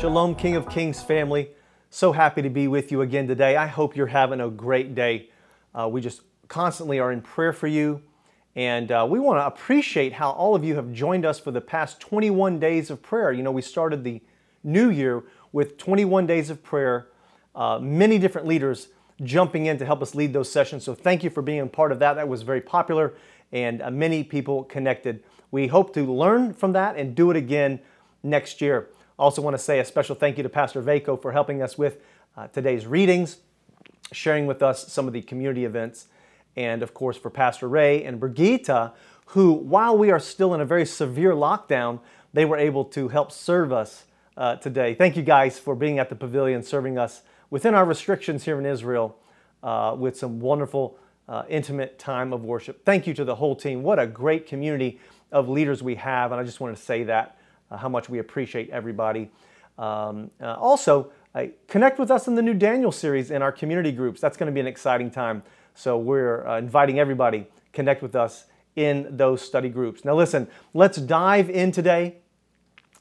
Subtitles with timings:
[0.00, 1.50] Shalom, King of Kings family.
[1.90, 3.56] So happy to be with you again today.
[3.56, 5.28] I hope you're having a great day.
[5.74, 8.00] Uh, we just constantly are in prayer for you,
[8.54, 11.60] and uh, we want to appreciate how all of you have joined us for the
[11.60, 13.32] past 21 days of prayer.
[13.32, 14.22] You know, we started the
[14.62, 17.08] new year with 21 days of prayer,
[17.56, 18.90] uh, many different leaders
[19.24, 20.84] jumping in to help us lead those sessions.
[20.84, 22.14] So thank you for being a part of that.
[22.14, 23.14] That was very popular,
[23.50, 25.24] and uh, many people connected.
[25.50, 27.80] We hope to learn from that and do it again
[28.22, 28.90] next year.
[29.18, 32.00] Also, want to say a special thank you to Pastor Vaco for helping us with
[32.36, 33.38] uh, today's readings,
[34.12, 36.06] sharing with us some of the community events,
[36.54, 38.92] and of course for Pastor Ray and Brigitte,
[39.26, 41.98] who, while we are still in a very severe lockdown,
[42.32, 44.04] they were able to help serve us
[44.36, 44.94] uh, today.
[44.94, 48.66] Thank you guys for being at the pavilion, serving us within our restrictions here in
[48.66, 49.18] Israel
[49.64, 50.96] uh, with some wonderful,
[51.28, 52.84] uh, intimate time of worship.
[52.84, 53.82] Thank you to the whole team.
[53.82, 55.00] What a great community
[55.32, 57.37] of leaders we have, and I just wanted to say that
[57.76, 59.30] how much we appreciate everybody.
[59.78, 63.92] Um, uh, also, uh, connect with us in the new Daniel series in our community
[63.92, 64.20] groups.
[64.20, 65.42] That's going to be an exciting time.
[65.74, 70.04] So we're uh, inviting everybody connect with us in those study groups.
[70.04, 72.16] Now, listen, let's dive in today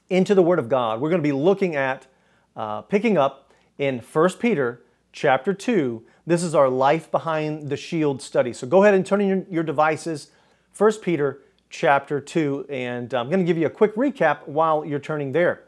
[0.09, 1.01] into the Word of God.
[1.01, 2.07] We're going to be looking at
[2.55, 6.03] uh, picking up in 1 Peter chapter 2.
[6.25, 8.53] This is our life behind the shield study.
[8.53, 10.31] So go ahead and turn in your, your devices.
[10.77, 14.99] 1 Peter chapter 2, and I'm going to give you a quick recap while you're
[14.99, 15.63] turning there.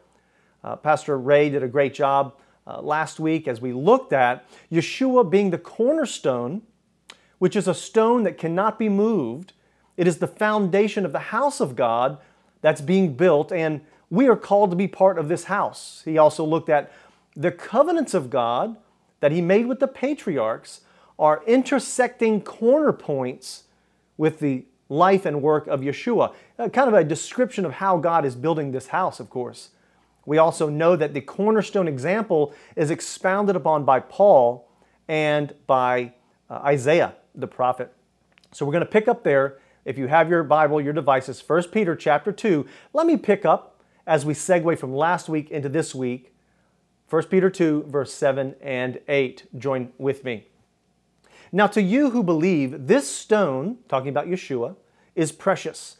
[0.62, 2.34] Uh, Pastor Ray did a great job
[2.66, 6.62] uh, last week as we looked at Yeshua being the cornerstone,
[7.38, 9.52] which is a stone that cannot be moved.
[9.96, 12.18] It is the foundation of the house of God
[12.60, 16.02] that's being built, and we are called to be part of this house.
[16.04, 16.92] He also looked at
[17.34, 18.76] the covenants of God
[19.20, 20.80] that he made with the patriarchs
[21.18, 23.64] are intersecting corner points
[24.16, 26.34] with the life and work of Yeshua.
[26.58, 29.70] Uh, kind of a description of how God is building this house, of course.
[30.26, 34.68] We also know that the cornerstone example is expounded upon by Paul
[35.08, 36.12] and by
[36.50, 37.92] uh, Isaiah, the prophet.
[38.52, 39.58] So we're going to pick up there.
[39.84, 42.66] If you have your Bible, your devices, 1 Peter chapter 2.
[42.92, 46.34] Let me pick up as we segue from last week into this week.
[47.08, 49.58] 1 Peter 2, verse 7 and 8.
[49.58, 50.49] Join with me.
[51.52, 54.76] Now, to you who believe, this stone, talking about Yeshua,
[55.14, 55.96] is precious.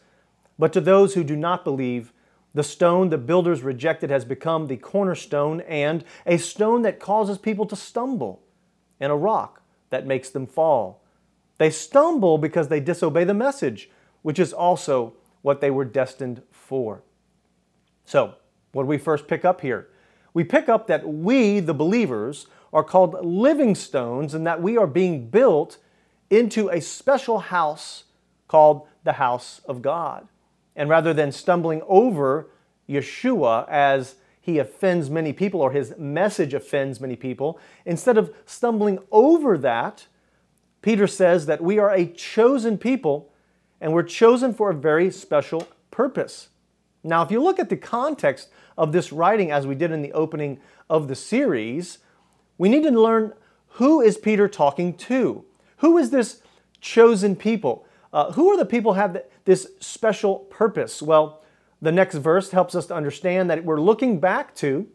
[0.59, 2.13] But to those who do not believe,
[2.55, 7.67] the stone the builders rejected has become the cornerstone and a stone that causes people
[7.67, 8.43] to stumble,
[8.99, 11.03] and a rock that makes them fall.
[11.59, 13.91] They stumble because they disobey the message,
[14.23, 17.03] which is also what they were destined for.
[18.05, 18.35] So,
[18.73, 19.89] what do we first pick up here?
[20.33, 24.87] We pick up that we, the believers, are called living stones and that we are
[24.87, 25.79] being built
[26.29, 28.05] into a special house
[28.47, 30.29] called the house of God.
[30.77, 32.51] And rather than stumbling over
[32.89, 38.99] Yeshua as he offends many people or his message offends many people, instead of stumbling
[39.11, 40.07] over that,
[40.83, 43.33] Peter says that we are a chosen people
[43.81, 46.49] and we're chosen for a very special purpose.
[47.03, 50.13] Now, if you look at the context of this writing as we did in the
[50.13, 51.99] opening of the series,
[52.61, 53.33] we need to learn
[53.69, 55.47] who is Peter talking to?
[55.79, 56.43] Who is this
[56.83, 57.87] chosen people?
[58.13, 61.01] Uh, who are the people have this special purpose?
[61.01, 61.43] Well,
[61.81, 64.87] the next verse helps us to understand that we're looking back to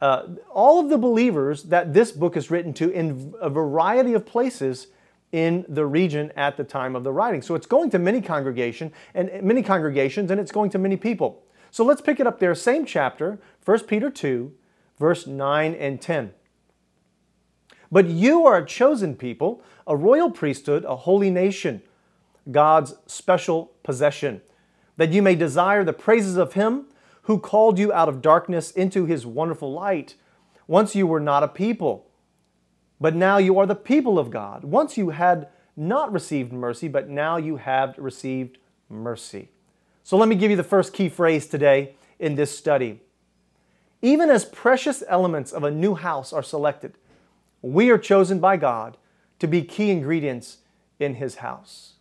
[0.00, 4.24] uh, all of the believers that this book is written to in a variety of
[4.24, 4.86] places
[5.32, 7.42] in the region at the time of the writing.
[7.42, 11.42] So it's going to many congregation and many congregations, and it's going to many people.
[11.70, 14.50] So let's pick it up there, same chapter, 1 Peter 2,
[14.98, 16.32] verse 9 and 10.
[17.94, 21.80] But you are a chosen people, a royal priesthood, a holy nation,
[22.50, 24.42] God's special possession,
[24.96, 26.86] that you may desire the praises of Him
[27.22, 30.16] who called you out of darkness into His wonderful light.
[30.66, 32.10] Once you were not a people,
[33.00, 34.64] but now you are the people of God.
[34.64, 39.50] Once you had not received mercy, but now you have received mercy.
[40.02, 43.02] So let me give you the first key phrase today in this study.
[44.02, 46.94] Even as precious elements of a new house are selected,
[47.64, 48.96] we are chosen by God
[49.38, 50.58] to be key ingredients
[50.98, 51.94] in His house.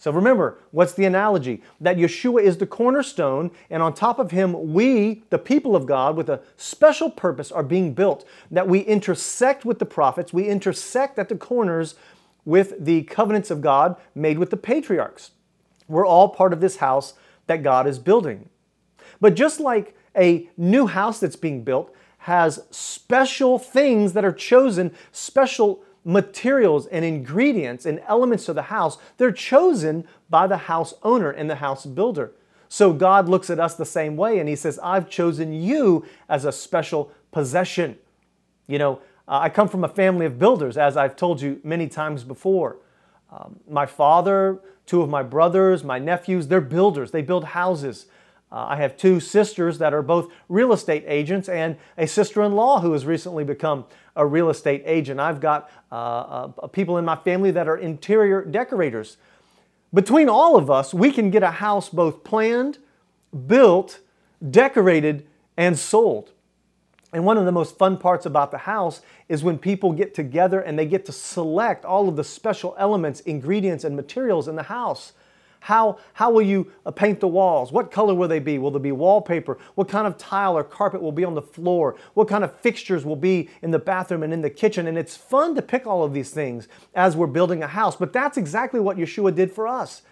[0.00, 1.60] So remember, what's the analogy?
[1.80, 6.16] That Yeshua is the cornerstone, and on top of him, we, the people of God,
[6.16, 8.24] with a special purpose, are being built.
[8.48, 11.96] That we intersect with the prophets, we intersect at the corners
[12.44, 15.32] with the covenants of God made with the patriarchs.
[15.88, 17.14] We're all part of this house
[17.48, 18.50] that God is building.
[19.20, 21.92] But just like a new house that's being built,
[22.28, 28.98] has special things that are chosen, special materials and ingredients and elements to the house.
[29.16, 32.32] They're chosen by the house owner and the house builder.
[32.68, 36.44] So God looks at us the same way and He says, I've chosen you as
[36.44, 37.96] a special possession.
[38.66, 41.88] You know, uh, I come from a family of builders, as I've told you many
[41.88, 42.76] times before.
[43.32, 47.10] Um, my father, two of my brothers, my nephews, they're builders.
[47.10, 48.06] They build houses.
[48.50, 52.54] Uh, I have two sisters that are both real estate agents and a sister in
[52.54, 53.84] law who has recently become
[54.16, 55.20] a real estate agent.
[55.20, 59.18] I've got uh, uh, people in my family that are interior decorators.
[59.92, 62.78] Between all of us, we can get a house both planned,
[63.46, 64.00] built,
[64.50, 66.32] decorated, and sold.
[67.12, 70.60] And one of the most fun parts about the house is when people get together
[70.60, 74.64] and they get to select all of the special elements, ingredients, and materials in the
[74.64, 75.12] house.
[75.60, 77.72] How, how will you uh, paint the walls?
[77.72, 78.58] What color will they be?
[78.58, 79.58] Will there be wallpaper?
[79.74, 81.96] What kind of tile or carpet will be on the floor?
[82.14, 84.86] What kind of fixtures will be in the bathroom and in the kitchen?
[84.86, 87.96] And it's fun to pick all of these things as we're building a house.
[87.96, 90.02] But that's exactly what Yeshua did for us.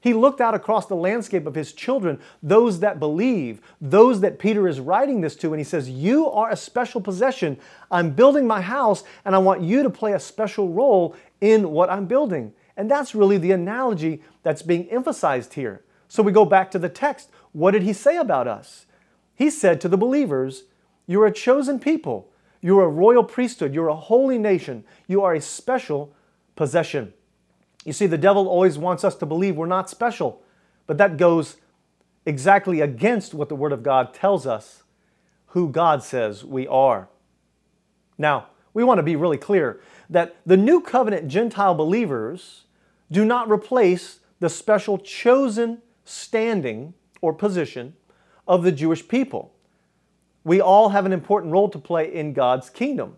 [0.00, 4.68] He looked out across the landscape of his children, those that believe, those that Peter
[4.68, 7.58] is writing this to, and he says, You are a special possession.
[7.90, 11.90] I'm building my house, and I want you to play a special role in what
[11.90, 12.52] I'm building.
[12.76, 15.82] And that's really the analogy that's being emphasized here.
[16.08, 17.30] So we go back to the text.
[17.52, 18.86] What did he say about us?
[19.34, 20.64] He said to the believers,
[21.06, 22.30] You're a chosen people,
[22.60, 26.14] you're a royal priesthood, you're a holy nation, you are a special
[26.54, 27.12] possession.
[27.84, 30.42] You see, the devil always wants us to believe we're not special,
[30.86, 31.56] but that goes
[32.24, 34.82] exactly against what the Word of God tells us
[35.48, 37.08] who God says we are.
[38.18, 39.80] Now, we want to be really clear
[40.10, 42.64] that the new covenant Gentile believers
[43.10, 47.94] do not replace the special chosen standing or position
[48.46, 49.52] of the Jewish people.
[50.44, 53.16] We all have an important role to play in God's kingdom.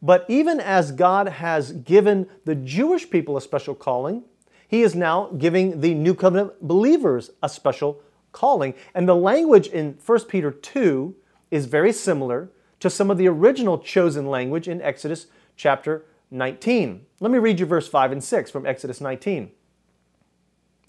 [0.00, 4.22] But even as God has given the Jewish people a special calling,
[4.66, 8.00] He is now giving the New Covenant believers a special
[8.32, 8.74] calling.
[8.94, 11.14] And the language in 1 Peter 2
[11.50, 12.50] is very similar
[12.80, 15.26] to some of the original chosen language in Exodus
[15.56, 17.06] chapter 19.
[17.20, 19.50] Let me read you verse 5 and 6 from Exodus 19.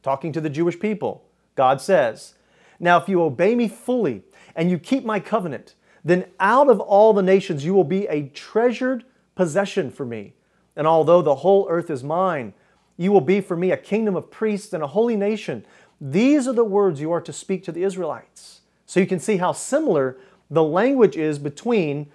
[0.02, 1.26] Talking to the Jewish people,
[1.56, 2.36] God says,
[2.80, 4.24] Now if you obey me fully
[4.56, 8.28] and you keep my covenant, then out of all the nations you will be a
[8.30, 9.04] treasured
[9.36, 10.34] possession for me.
[10.76, 12.54] And although the whole earth is mine,
[12.98, 15.66] you will be for me a kingdom of priests and a holy nation.
[16.02, 18.62] These are the words you are to speak to the Israelites.
[18.86, 20.18] So you can see how similar
[20.50, 22.12] the language is between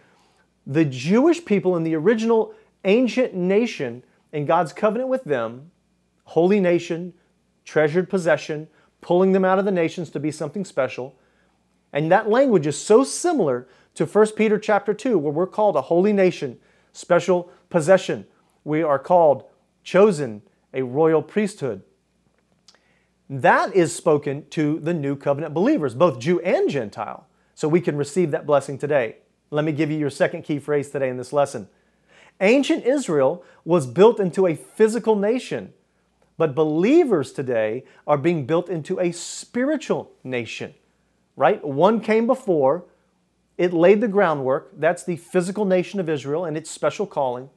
[0.66, 5.70] the Jewish people in the original ancient nation and God's covenant with them,
[6.24, 7.14] holy nation,
[7.64, 8.68] treasured possession,
[9.00, 11.16] pulling them out of the nations to be something special,
[11.92, 15.82] and that language is so similar to 1 Peter chapter 2, where we're called a
[15.82, 16.58] holy nation,
[16.92, 18.26] special possession.
[18.64, 19.44] We are called
[19.84, 20.42] chosen,
[20.72, 21.82] a royal priesthood.
[23.30, 27.28] That is spoken to the new covenant believers, both Jew and Gentile.
[27.54, 29.18] So we can receive that blessing today.
[29.50, 31.68] Let me give you your second key phrase today in this lesson.
[32.40, 35.72] Ancient Israel was built into a physical nation,
[36.36, 40.74] but believers today are being built into a spiritual nation
[41.36, 41.64] right?
[41.64, 42.84] One came before,
[43.56, 44.72] it laid the groundwork.
[44.76, 47.50] That's the physical nation of Israel and its special calling.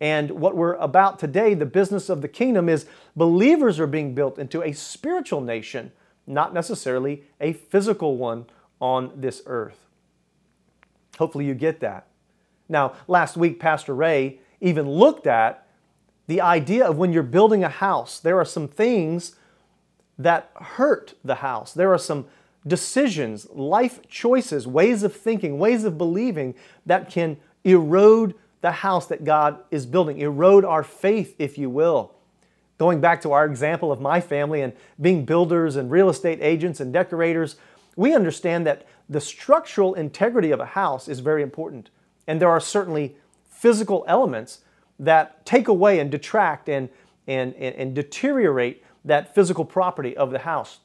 [0.00, 2.86] And what we're about today, the business of the kingdom, is
[3.16, 5.92] believers are being built into a spiritual nation,
[6.26, 8.46] not necessarily a physical one
[8.80, 9.86] on this earth.
[11.18, 12.06] Hopefully, you get that.
[12.70, 15.66] Now, last week, Pastor Ray even looked at
[16.28, 19.34] the idea of when you're building a house, there are some things
[20.16, 21.74] that hurt the house.
[21.74, 22.26] There are some
[22.66, 26.54] decisions, life choices, ways of thinking, ways of believing
[26.86, 32.14] that can erode the house that God is building, erode our faith, if you will.
[32.78, 36.80] Going back to our example of my family and being builders and real estate agents
[36.80, 37.56] and decorators,
[37.96, 41.90] we understand that the structural integrity of a house is very important.
[42.26, 43.16] And there are certainly
[43.48, 44.60] physical elements
[44.98, 46.88] that take away and detract and,
[47.26, 50.80] and, and, and deteriorate that physical property of the house.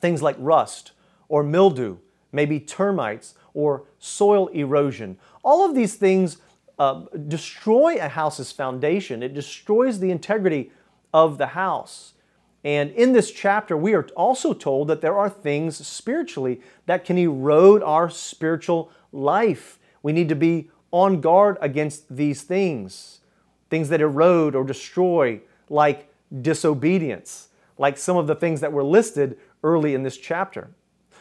[0.00, 0.92] Things like rust
[1.28, 1.98] or mildew,
[2.32, 5.18] maybe termites or soil erosion.
[5.42, 6.38] All of these things
[6.78, 9.22] uh, destroy a house's foundation.
[9.22, 10.70] It destroys the integrity
[11.12, 12.14] of the house.
[12.62, 17.16] And in this chapter, we are also told that there are things spiritually that can
[17.16, 19.78] erode our spiritual life.
[20.02, 23.20] We need to be on guard against these things.
[23.68, 29.38] Things that erode or destroy, like disobedience, like some of the things that were listed
[29.62, 30.70] early in this chapter.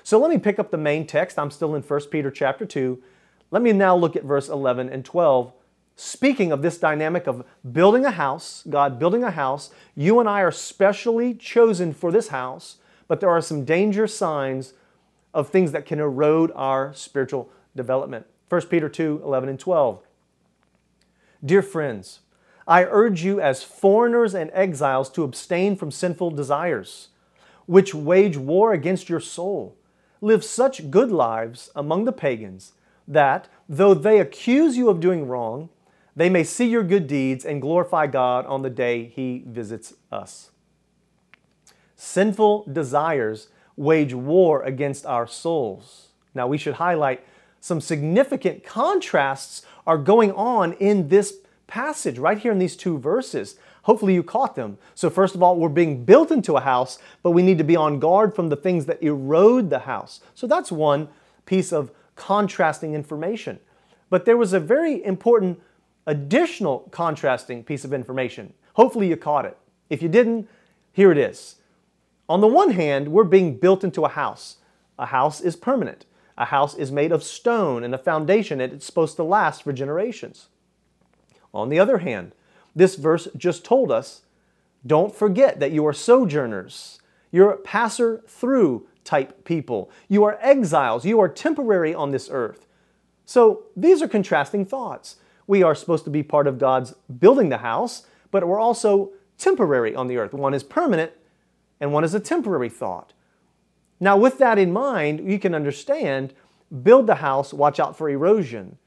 [0.03, 1.37] So let me pick up the main text.
[1.37, 3.01] I'm still in 1 Peter chapter 2.
[3.51, 5.53] Let me now look at verse 11 and 12.
[5.95, 10.41] Speaking of this dynamic of building a house, God building a house, you and I
[10.41, 14.73] are specially chosen for this house, but there are some danger signs
[15.33, 18.25] of things that can erode our spiritual development.
[18.49, 20.01] 1 Peter 2 11 and 12.
[21.45, 22.19] Dear friends,
[22.67, 27.09] I urge you as foreigners and exiles to abstain from sinful desires,
[27.65, 29.77] which wage war against your soul.
[30.21, 32.73] Live such good lives among the pagans
[33.07, 35.69] that, though they accuse you of doing wrong,
[36.15, 40.51] they may see your good deeds and glorify God on the day He visits us.
[41.95, 46.09] Sinful desires wage war against our souls.
[46.35, 47.23] Now, we should highlight
[47.59, 51.35] some significant contrasts are going on in this
[51.67, 53.55] passage right here in these two verses.
[53.83, 54.77] Hopefully, you caught them.
[54.95, 57.75] So, first of all, we're being built into a house, but we need to be
[57.75, 60.19] on guard from the things that erode the house.
[60.35, 61.07] So, that's one
[61.45, 63.59] piece of contrasting information.
[64.09, 65.61] But there was a very important
[66.05, 68.53] additional contrasting piece of information.
[68.73, 69.57] Hopefully, you caught it.
[69.89, 70.47] If you didn't,
[70.91, 71.55] here it is.
[72.27, 74.57] On the one hand, we're being built into a house.
[74.99, 76.05] A house is permanent.
[76.39, 79.73] A house is made of stone and a foundation, and it's supposed to last for
[79.73, 80.47] generations.
[81.53, 82.33] On the other hand,
[82.73, 84.21] this verse just told us
[84.87, 87.01] don't forget that you are sojourners.
[87.31, 89.91] You're passer through type people.
[90.07, 91.05] You are exiles.
[91.05, 92.65] You are temporary on this earth.
[93.25, 95.17] So these are contrasting thoughts.
[95.47, 99.93] We are supposed to be part of God's building the house, but we're also temporary
[99.93, 100.33] on the earth.
[100.33, 101.11] One is permanent
[101.79, 103.13] and one is a temporary thought.
[103.99, 106.33] Now, with that in mind, you can understand
[106.83, 108.77] build the house, watch out for erosion.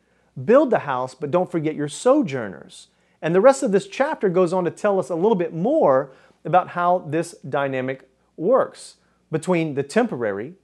[0.45, 2.88] Build the house, but don't forget your sojourners.
[3.21, 6.12] And the rest of this chapter goes on to tell us a little bit more
[6.45, 8.97] about how this dynamic works
[9.31, 10.54] between the temporary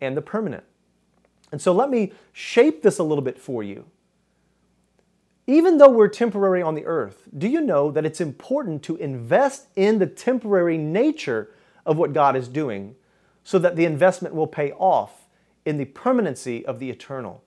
[0.00, 0.64] and the permanent.
[1.50, 3.86] And so let me shape this a little bit for you.
[5.46, 9.66] Even though we're temporary on the earth, do you know that it's important to invest
[9.76, 11.50] in the temporary nature
[11.86, 12.94] of what God is doing
[13.48, 15.26] so that the investment will pay off
[15.64, 17.42] in the permanency of the eternal.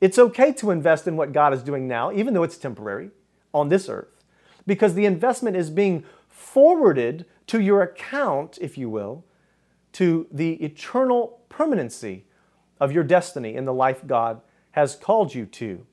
[0.00, 3.10] It's okay to invest in what God is doing now, even though it's temporary
[3.52, 4.24] on this earth,
[4.66, 9.26] because the investment is being forwarded to your account, if you will,
[9.92, 12.24] to the eternal permanency
[12.80, 14.40] of your destiny in the life God
[14.70, 15.84] has called you to.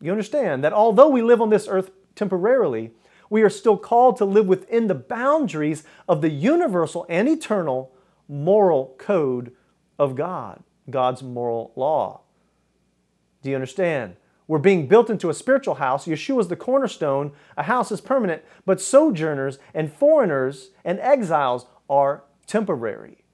[0.00, 2.92] You understand that although we live on this earth temporarily,
[3.28, 7.90] we are still called to live within the boundaries of the universal and eternal
[8.28, 9.52] moral code
[9.98, 12.22] of God, God's moral law.
[13.42, 14.16] Do you understand?
[14.48, 16.06] We're being built into a spiritual house.
[16.06, 17.32] Yeshua is the cornerstone.
[17.56, 23.24] A house is permanent, but sojourners and foreigners and exiles are temporary.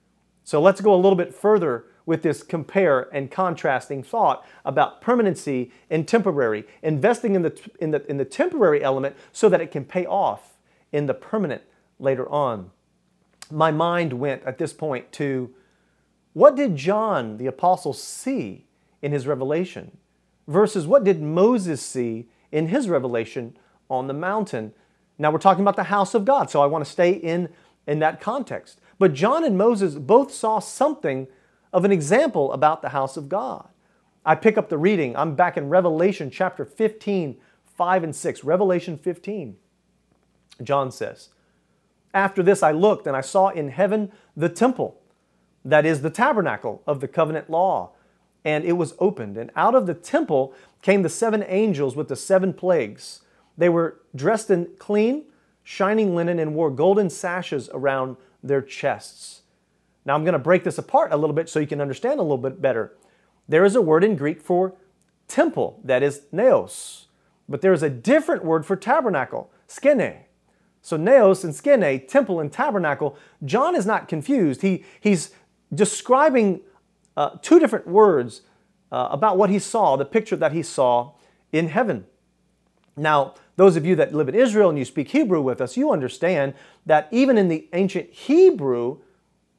[0.45, 5.71] So let's go a little bit further with this compare and contrasting thought about permanency
[5.89, 9.85] and temporary, investing in the, in the, in the temporary element so that it can
[9.85, 10.55] pay off
[10.91, 11.63] in the permanent
[11.99, 12.71] later on
[13.53, 15.55] my mind went at this point to
[16.33, 18.67] what did John the Apostle see
[19.03, 19.99] in his revelation
[20.49, 23.57] versus what did Moses see in his revelation
[23.91, 24.73] on the mountain?
[25.19, 27.49] Now we're talking about the house of God, so I want to stay in,
[27.87, 28.81] in that context.
[28.99, 31.29] But John and Moses both saw something
[31.73, 33.69] of an example about the house of God.
[34.25, 35.17] I pick up the reading.
[35.17, 38.45] I'm back in Revelation chapter 15, 5 and 6.
[38.45, 39.57] Revelation 15.
[40.63, 41.31] John says,
[42.15, 45.01] after this, I looked and I saw in heaven the temple,
[45.65, 47.93] that is the tabernacle of the covenant law.
[48.45, 49.37] And it was opened.
[49.37, 50.53] And out of the temple
[50.83, 53.23] came the seven angels with the seven plagues.
[53.57, 55.27] They were dressed in clean,
[55.63, 59.43] shining linen and wore golden sashes around their chests.
[60.05, 62.23] Now I'm going to break this apart a little bit so you can understand a
[62.23, 62.97] little bit better.
[63.49, 64.75] There is a word in Greek for
[65.29, 67.07] temple, that is naos.
[67.49, 70.25] But there is a different word for tabernacle, skene.
[70.83, 74.63] So naos and skene, temple and tabernacle, John is not confused.
[74.63, 75.31] He, he's
[75.73, 76.61] describing
[77.17, 78.43] uh, two different words
[78.91, 81.13] uh, about what he saw, the picture that he saw
[81.53, 82.07] in heaven.
[82.97, 85.93] Now, those of you that live in Israel and you speak Hebrew with us, you
[85.93, 88.99] understand that even in the ancient Hebrew,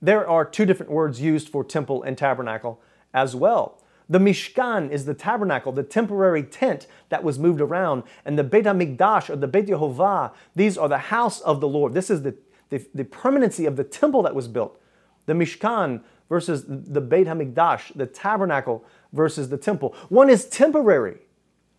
[0.02, 2.82] there are two different words used for temple and tabernacle
[3.14, 3.80] as well.
[4.14, 8.04] The Mishkan is the tabernacle, the temporary tent that was moved around.
[8.26, 11.96] And the Beit HaMikdash or the Beit Yehovah, these are the house of the Lord.
[11.96, 12.36] This is the,
[12.70, 14.80] the, the permanency of the temple that was built.
[15.26, 19.96] The Mishkan versus the Beit HaMikdash, the tabernacle versus the temple.
[20.10, 21.18] One is temporary,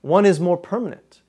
[0.01, 1.21] one is more permanent.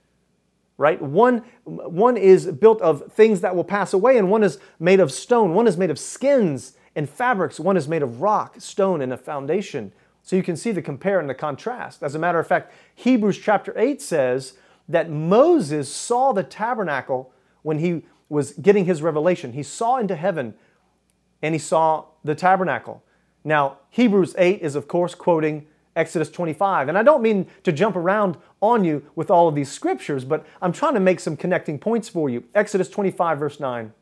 [0.75, 0.99] Right?
[0.99, 5.11] One, one is built of things that will pass away, and one is made of
[5.11, 5.53] stone.
[5.53, 7.59] One is made of skins and fabrics.
[7.59, 9.91] One is made of rock, stone, and a foundation.
[10.25, 12.01] So you can see the compare and the contrast.
[12.01, 14.53] As a matter of fact, Hebrews chapter 8 says
[14.89, 19.53] that Moses saw the tabernacle when he was getting his revelation.
[19.53, 20.55] He saw into heaven
[21.43, 23.03] and he saw the tabernacle.
[23.43, 26.89] Now, Hebrews 8 is, of course, quoting Exodus 25.
[26.89, 30.43] And I don't mean to jump around on you with all of these scriptures, but
[30.59, 32.45] I'm trying to make some connecting points for you.
[32.55, 33.93] Exodus 25, verse 9.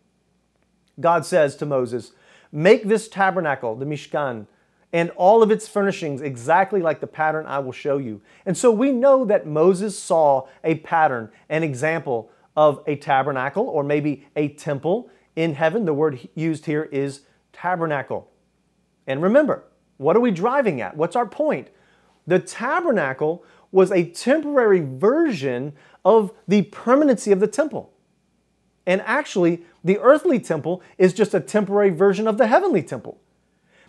[1.01, 2.13] God says to Moses,
[2.50, 4.48] Make this tabernacle, the Mishkan,
[4.94, 8.22] and all of its furnishings exactly like the pattern I will show you.
[8.46, 13.84] And so we know that Moses saw a pattern, an example of a tabernacle or
[13.84, 15.86] maybe a temple in heaven.
[15.86, 17.22] The word used here is
[17.52, 18.30] tabernacle.
[19.08, 19.64] And remember,
[19.98, 20.96] what are we driving at?
[20.96, 21.70] What's our point?
[22.28, 25.74] The tabernacle was a temporary version
[26.06, 27.92] of the permanency of the temple.
[28.86, 33.20] And actually, the earthly temple is just a temporary version of the heavenly temple.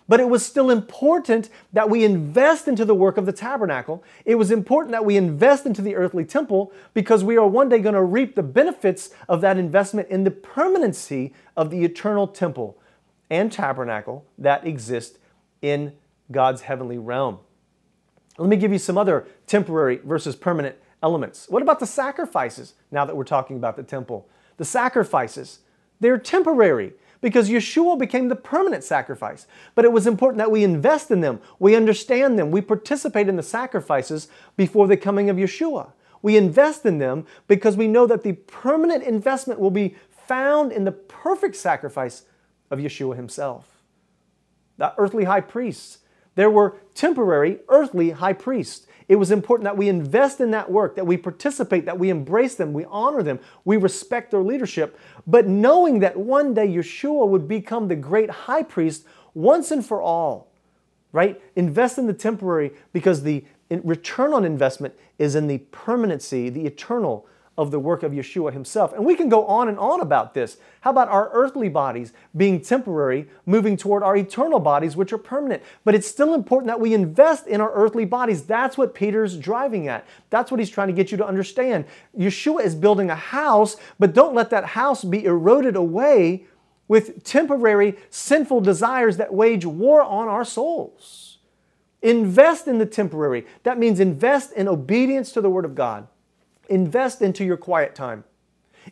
[0.06, 4.04] But it was still important that we invest into the work of the tabernacle.
[4.24, 7.78] It was important that we invest into the earthly temple because we are one day
[7.78, 12.78] going to reap the benefits of that investment in the permanency of the eternal temple
[13.30, 15.18] and tabernacle that exist
[15.62, 15.94] in
[16.30, 17.38] God's heavenly realm.
[18.36, 21.48] Let me give you some other temporary versus permanent elements.
[21.48, 24.28] What about the sacrifices now that we're talking about the temple?
[24.56, 25.60] The sacrifices,
[26.00, 26.92] they're temporary
[27.24, 29.46] because Yeshua became the permanent sacrifice.
[29.74, 33.36] But it was important that we invest in them, we understand them, we participate in
[33.36, 34.28] the sacrifices
[34.58, 35.92] before the coming of Yeshua.
[36.20, 40.84] We invest in them because we know that the permanent investment will be found in
[40.84, 42.24] the perfect sacrifice
[42.70, 43.82] of Yeshua himself.
[44.76, 46.00] The earthly high priests,
[46.34, 48.86] there were temporary earthly high priests.
[49.08, 52.54] It was important that we invest in that work, that we participate, that we embrace
[52.54, 57.46] them, we honor them, we respect their leadership, but knowing that one day Yeshua would
[57.46, 60.50] become the great high priest once and for all,
[61.12, 61.40] right?
[61.54, 67.26] Invest in the temporary because the return on investment is in the permanency, the eternal
[67.56, 68.92] of the work of Yeshua himself.
[68.92, 70.56] And we can go on and on about this.
[70.80, 75.62] How about our earthly bodies being temporary, moving toward our eternal bodies, which are permanent?
[75.84, 78.42] But it's still important that we invest in our earthly bodies.
[78.42, 80.04] That's what Peter's driving at.
[80.30, 81.84] That's what he's trying to get you to understand.
[82.18, 86.46] Yeshua is building a house, but don't let that house be eroded away
[86.88, 91.38] with temporary sinful desires that wage war on our souls.
[92.02, 93.46] Invest in the temporary.
[93.62, 96.08] That means invest in obedience to the Word of God.
[96.68, 98.24] Invest into your quiet time.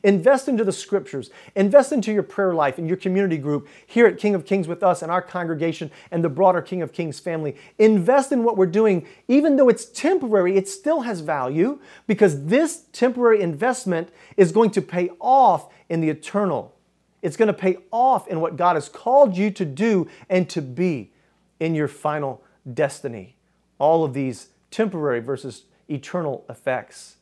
[0.02, 1.30] Invest into the scriptures.
[1.54, 4.82] Invest into your prayer life and your community group here at King of Kings with
[4.82, 7.56] us and our congregation and the broader King of Kings family.
[7.78, 9.06] Invest in what we're doing.
[9.28, 14.82] Even though it's temporary, it still has value because this temporary investment is going to
[14.82, 16.74] pay off in the eternal.
[17.20, 20.62] It's going to pay off in what God has called you to do and to
[20.62, 21.12] be
[21.60, 23.36] in your final destiny.
[23.78, 27.16] All of these temporary versus eternal effects.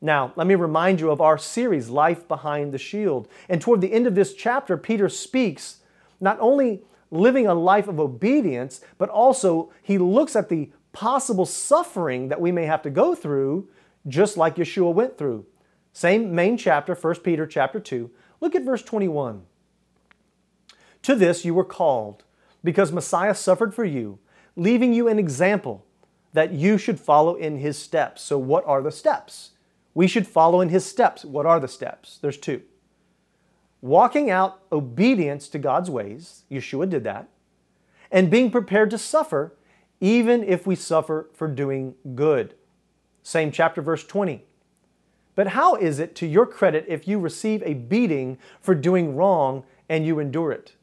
[0.00, 3.28] Now, let me remind you of our series, Life Behind the Shield.
[3.48, 5.78] And toward the end of this chapter, Peter speaks
[6.20, 12.28] not only living a life of obedience, but also he looks at the possible suffering
[12.28, 13.68] that we may have to go through,
[14.06, 15.46] just like Yeshua went through.
[15.92, 18.10] Same main chapter, 1 Peter chapter 2.
[18.40, 19.42] Look at verse 21.
[21.02, 22.24] To this you were called,
[22.62, 24.18] because Messiah suffered for you,
[24.54, 25.84] leaving you an example
[26.32, 28.22] that you should follow in his steps.
[28.22, 29.52] So, what are the steps?
[29.98, 31.24] We should follow in his steps.
[31.24, 32.20] What are the steps?
[32.22, 32.62] There's two.
[33.80, 37.28] Walking out obedience to God's ways, Yeshua did that,
[38.08, 39.56] and being prepared to suffer,
[40.00, 42.54] even if we suffer for doing good.
[43.24, 44.44] Same chapter, verse 20.
[45.34, 49.64] But how is it to your credit if you receive a beating for doing wrong
[49.88, 50.74] and you endure it?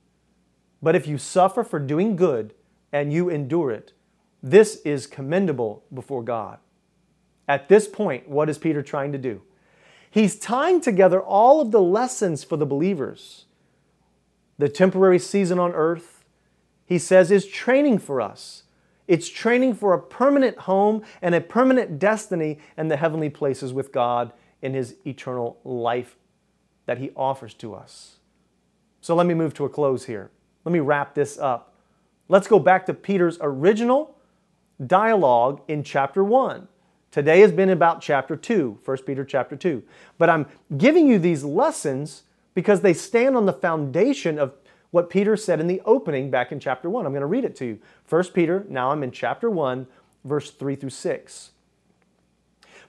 [0.82, 2.54] But if you suffer for doing good
[2.92, 3.94] and you endure it,
[4.44, 6.60] this is commendable before God.
[7.48, 9.42] At this point, what is Peter trying to do?
[10.10, 13.46] He's tying together all of the lessons for the believers.
[14.58, 16.24] The temporary season on earth,
[16.86, 18.64] he says, is training for us.
[19.08, 23.92] It's training for a permanent home and a permanent destiny in the heavenly places with
[23.92, 24.32] God
[24.62, 26.16] in his eternal life
[26.86, 28.18] that he offers to us.
[29.02, 30.32] So let me move to a close here.
[30.64, 31.76] Let me wrap this up.
[32.28, 34.18] Let's go back to Peter's original
[34.88, 36.68] dialogue in chapter 1.
[37.16, 39.82] Today has been about chapter 2, 1 Peter chapter 2.
[40.18, 42.24] But I'm giving you these lessons
[42.54, 44.54] because they stand on the foundation of
[44.92, 47.06] what Peter said in the opening back in chapter 1.
[47.06, 47.80] I'm going to read it to you.
[48.10, 49.88] 1 Peter, now I'm in chapter 1,
[50.26, 51.52] verse 3 through 6.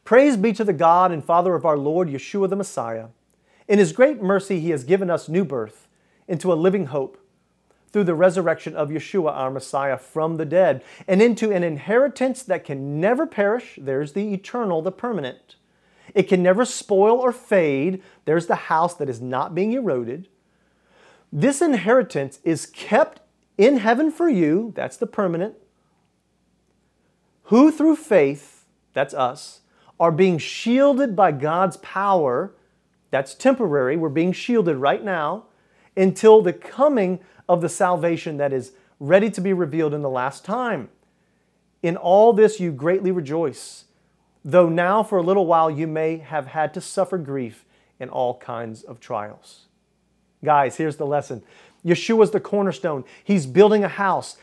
[0.05, 3.07] Praise be to the God and Father of our Lord Yeshua the Messiah.
[3.69, 5.87] In his great mercy, he has given us new birth
[6.27, 7.17] into a living hope
[7.97, 12.63] through the resurrection of Yeshua, our Messiah, from the dead, and into an inheritance that
[12.63, 13.79] can never perish.
[13.81, 15.57] There's the eternal, the permanent.
[16.15, 18.03] It can never spoil or fade.
[18.27, 20.29] There's the house that is not being eroded.
[21.33, 23.23] This inheritance is kept
[23.57, 25.55] in heaven for you, that's the permanent,
[27.45, 29.61] who through faith, that's us,
[29.99, 32.53] are being shielded by God's power,
[33.11, 35.45] that's temporary, we're being shielded right now,
[35.97, 40.45] until the coming of the salvation that is ready to be revealed in the last
[40.45, 40.89] time.
[41.83, 43.85] In all this you greatly rejoice,
[44.45, 47.65] though now for a little while you may have had to suffer grief
[48.01, 49.67] in all kinds of trials.
[50.45, 51.43] Guys, here's the lesson
[51.85, 53.05] Yeshua is the cornerstone.
[53.23, 54.37] He's building a house.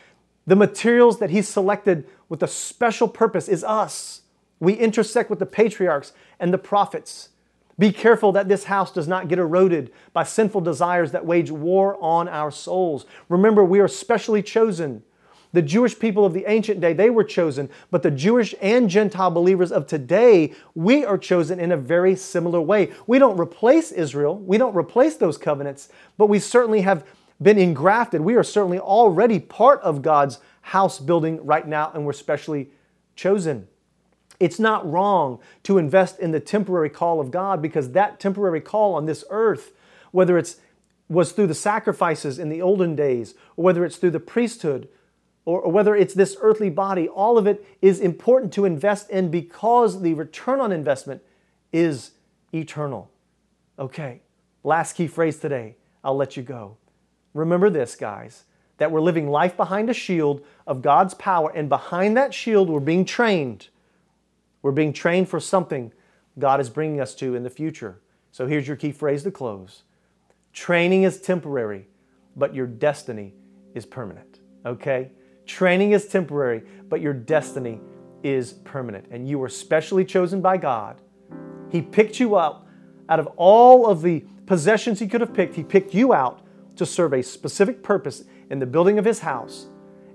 [0.45, 4.21] The materials that he selected with a special purpose is us.
[4.59, 7.29] We intersect with the patriarchs and the prophets.
[7.79, 11.97] Be careful that this house does not get eroded by sinful desires that wage war
[12.01, 13.05] on our souls.
[13.29, 15.03] Remember, we are specially chosen.
[15.53, 19.29] The Jewish people of the ancient day, they were chosen, but the Jewish and Gentile
[19.29, 22.91] believers of today, we are chosen in a very similar way.
[23.05, 27.05] We don't replace Israel, we don't replace those covenants, but we certainly have
[27.41, 28.21] been engrafted.
[28.21, 32.69] We are certainly already part of God's house building right now, and we're specially
[33.15, 33.67] chosen.
[34.43, 38.93] It's not wrong to invest in the temporary call of God because that temporary call
[38.93, 39.71] on this earth,
[40.11, 40.57] whether it's
[41.07, 44.89] was through the sacrifices in the olden days, or whether it's through the priesthood,
[45.45, 49.31] or, or whether it's this earthly body, all of it is important to invest in
[49.31, 51.21] because the return on investment
[51.71, 52.11] is
[52.53, 53.09] eternal.
[53.79, 54.23] Okay,
[54.65, 55.77] last key phrase today.
[56.03, 56.75] I'll let you go.
[57.33, 58.43] Remember this, guys,
[58.77, 62.81] that we're living life behind a shield of God's power, and behind that shield, we're
[62.81, 63.69] being trained.
[64.63, 65.93] We're being trained for something
[66.39, 68.01] God is bringing us to in the future.
[68.31, 69.83] So here's your key phrase to close
[70.53, 71.87] Training is temporary,
[72.35, 73.35] but your destiny
[73.75, 74.39] is permanent.
[74.65, 75.11] Okay?
[75.45, 77.81] Training is temporary, but your destiny
[78.23, 79.05] is permanent.
[79.11, 81.01] And you were specially chosen by God.
[81.71, 82.67] He picked you up
[83.09, 86.45] out of all of the possessions He could have picked, He picked you out
[86.77, 89.67] to serve a specific purpose in the building of His house.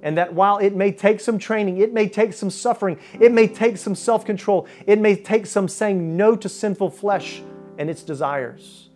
[0.03, 3.49] And that while it may take some training, it may take some suffering, it may
[3.49, 7.43] take some self control, it may take some saying no to sinful flesh
[7.79, 8.91] and its desires.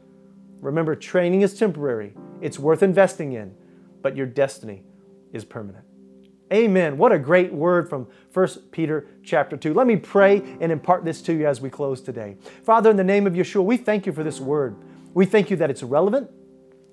[0.61, 3.55] Remember, training is temporary, it's worth investing in,
[4.01, 4.85] but your destiny
[5.33, 5.85] is permanent.
[6.53, 6.99] Amen.
[6.99, 9.73] What a great word from 1 Peter chapter 2.
[9.73, 12.37] Let me pray and impart this to you as we close today.
[12.63, 14.77] Father, in the name of Yeshua, we thank you for this word.
[15.15, 16.31] We thank you that it's relevant,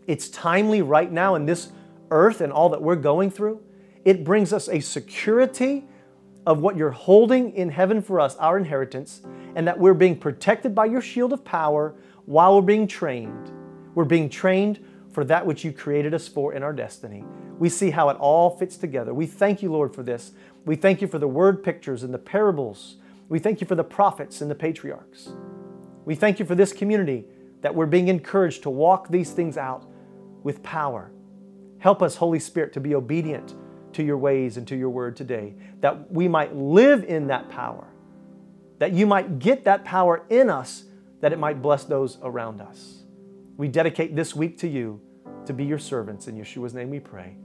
[0.08, 1.72] it's timely right now in this
[2.10, 3.62] earth and all that we're going through.
[4.10, 5.86] It brings us a security
[6.48, 9.22] of what you're holding in heaven for us, our inheritance,
[9.54, 11.93] and that we're being protected by your shield of power
[12.26, 13.52] while we're being trained.
[13.93, 17.24] We're being trained for that which you created us for in our destiny.
[17.60, 19.13] We see how it all fits together.
[19.13, 20.32] We thank you, Lord, for this.
[20.65, 22.95] We thank you for the word pictures and the parables.
[23.28, 25.34] We thank you for the prophets and the patriarchs.
[26.06, 27.26] We thank you for this community
[27.62, 29.86] that we're being encouraged to walk these things out
[30.41, 31.12] with power.
[31.78, 33.54] Help us, Holy Spirit, to be obedient
[33.93, 37.88] to your ways and to your word today, that we might live in that power,
[38.80, 40.86] that you might get that power in us,
[41.21, 43.04] that it might bless those around us.
[43.58, 45.02] We dedicate this week to you
[45.45, 46.28] to be your servants.
[46.28, 47.36] In Yeshua's name we pray.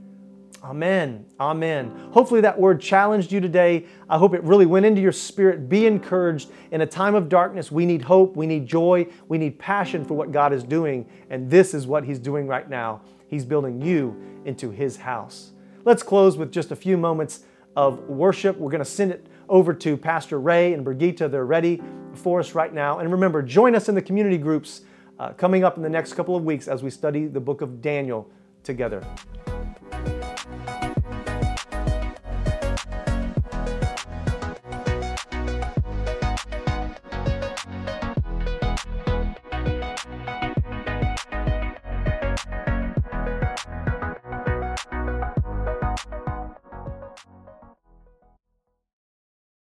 [0.63, 1.25] Amen.
[1.39, 2.09] Amen.
[2.11, 3.85] Hopefully that word challenged you today.
[4.09, 5.69] I hope it really went into your spirit.
[5.69, 6.49] Be encouraged.
[6.71, 10.15] In a time of darkness, we need hope, we need joy, we need passion for
[10.15, 11.07] what God is doing.
[11.29, 13.01] And this is what He's doing right now.
[13.27, 15.51] He's building you into His house.
[15.85, 17.41] Let's close with just a few moments
[17.75, 18.57] of worship.
[18.57, 21.31] We're going to send it over to Pastor Ray and Brigitte.
[21.31, 21.79] They're ready
[22.15, 22.97] for us right now.
[22.97, 24.81] And remember, join us in the community groups
[25.19, 27.83] uh, coming up in the next couple of weeks as we study the book of
[27.83, 28.27] Daniel
[28.63, 29.05] together.